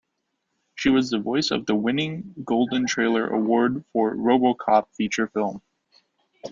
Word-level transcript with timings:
She 0.73 0.89
was 0.89 1.11
the 1.11 1.19
voice 1.19 1.51
of 1.51 1.67
the 1.67 1.75
winning 1.75 2.33
Golden 2.43 2.87
Trailer 2.87 3.27
award 3.27 3.85
for 3.93 4.15
RoboCop 4.15 4.87
feature 4.95 5.27
film. 5.27 5.61